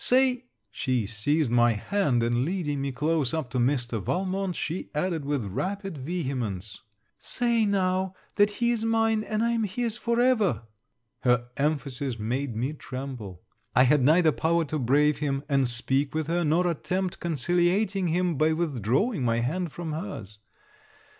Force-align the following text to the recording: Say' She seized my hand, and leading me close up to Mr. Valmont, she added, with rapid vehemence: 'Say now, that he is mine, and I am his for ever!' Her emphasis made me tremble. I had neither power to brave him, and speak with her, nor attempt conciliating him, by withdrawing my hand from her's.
Say' 0.03 0.45
She 0.83 1.05
seized 1.05 1.51
my 1.51 1.73
hand, 1.73 2.23
and 2.23 2.43
leading 2.43 2.81
me 2.81 2.91
close 2.91 3.35
up 3.35 3.51
to 3.51 3.59
Mr. 3.59 4.01
Valmont, 4.01 4.55
she 4.55 4.89
added, 4.95 5.25
with 5.25 5.45
rapid 5.45 5.95
vehemence: 5.99 6.81
'Say 7.19 7.67
now, 7.67 8.15
that 8.33 8.49
he 8.53 8.71
is 8.71 8.83
mine, 8.83 9.23
and 9.23 9.43
I 9.43 9.51
am 9.51 9.63
his 9.63 9.97
for 9.97 10.19
ever!' 10.19 10.63
Her 11.19 11.49
emphasis 11.55 12.17
made 12.17 12.55
me 12.55 12.73
tremble. 12.73 13.43
I 13.75 13.83
had 13.83 14.01
neither 14.01 14.31
power 14.31 14.65
to 14.65 14.79
brave 14.79 15.19
him, 15.19 15.43
and 15.47 15.67
speak 15.67 16.15
with 16.15 16.25
her, 16.25 16.43
nor 16.43 16.65
attempt 16.65 17.19
conciliating 17.19 18.07
him, 18.07 18.39
by 18.39 18.53
withdrawing 18.53 19.21
my 19.21 19.41
hand 19.41 19.71
from 19.71 19.91
her's. 19.91 20.39